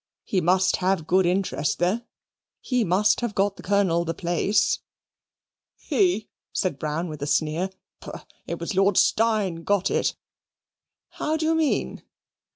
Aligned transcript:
"He 0.23 0.41
must 0.41 0.77
have 0.77 1.05
good 1.05 1.27
interest, 1.27 1.77
though. 1.77 2.01
He 2.59 2.83
must 2.83 3.21
have 3.21 3.35
got 3.35 3.55
the 3.55 3.61
Colonel 3.61 4.03
the 4.03 4.15
place." 4.15 4.79
"He!" 5.77 6.27
said 6.51 6.79
Brown, 6.79 7.07
with 7.07 7.21
a 7.21 7.27
sneer. 7.27 7.69
"Pooh. 7.99 8.21
It 8.47 8.59
was 8.59 8.73
Lord 8.73 8.97
Steyne 8.97 9.63
got 9.63 9.91
it." 9.91 10.15
"How 11.09 11.37
do 11.37 11.45
you 11.45 11.53
mean?" 11.53 12.01